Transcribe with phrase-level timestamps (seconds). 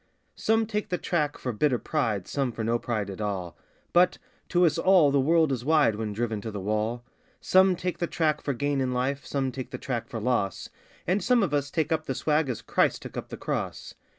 [0.35, 3.55] Some take the track for bitter pride, some for no pride at all
[3.93, 4.17] (But
[4.49, 7.03] to us all the world is wide when driven to the wall)
[7.39, 10.69] Some take the track for gain in life, some take the track for loss
[11.05, 13.93] And some of us take up the swag as Christ took up the Cross.